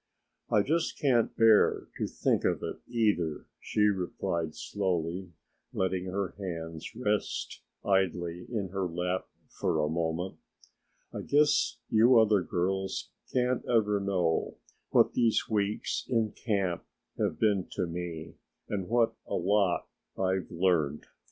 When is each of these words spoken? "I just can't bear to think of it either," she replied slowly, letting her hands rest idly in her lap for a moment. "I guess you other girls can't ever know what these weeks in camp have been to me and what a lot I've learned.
"I 0.49 0.63
just 0.63 0.97
can't 0.99 1.37
bear 1.37 1.87
to 1.99 2.07
think 2.07 2.43
of 2.43 2.63
it 2.63 2.77
either," 2.89 3.45
she 3.59 3.81
replied 3.81 4.55
slowly, 4.55 5.31
letting 5.73 6.05
her 6.05 6.29
hands 6.39 6.95
rest 6.95 7.61
idly 7.85 8.47
in 8.49 8.69
her 8.69 8.87
lap 8.87 9.27
for 9.59 9.79
a 9.79 9.87
moment. 9.87 10.39
"I 11.13 11.21
guess 11.21 11.77
you 11.91 12.17
other 12.17 12.41
girls 12.41 13.11
can't 13.31 13.63
ever 13.65 13.99
know 13.99 14.57
what 14.89 15.13
these 15.13 15.47
weeks 15.47 16.07
in 16.09 16.31
camp 16.31 16.83
have 17.19 17.37
been 17.39 17.67
to 17.73 17.85
me 17.85 18.37
and 18.67 18.87
what 18.89 19.13
a 19.27 19.35
lot 19.35 19.85
I've 20.17 20.49
learned. 20.49 21.05